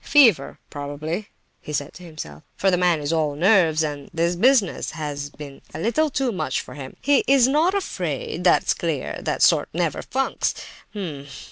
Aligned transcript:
"Fever, 0.03 0.57
probably," 0.71 1.29
he 1.61 1.71
said 1.71 1.93
to 1.93 2.03
himself, 2.03 2.41
"for 2.55 2.71
the 2.71 2.75
man 2.77 3.01
is 3.01 3.13
all 3.13 3.35
nerves, 3.35 3.83
and 3.83 4.09
this 4.11 4.35
business 4.35 4.89
has 4.97 5.29
been 5.29 5.61
a 5.75 5.79
little 5.79 6.09
too 6.09 6.31
much 6.31 6.59
for 6.59 6.73
him. 6.73 6.95
He 7.01 7.23
is 7.27 7.47
not 7.47 7.75
afraid, 7.75 8.43
that's 8.43 8.73
clear; 8.73 9.19
that 9.21 9.43
sort 9.43 9.69
never 9.75 10.01
funks! 10.01 10.55
H'm! 10.95 11.27